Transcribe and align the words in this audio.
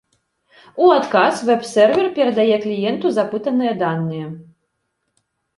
У 0.85 0.87
адказ 0.99 1.35
вэб-сервер 1.49 2.09
перадае 2.17 2.57
кліенту 2.65 3.07
запытаныя 3.19 3.73
даныя. 3.83 4.27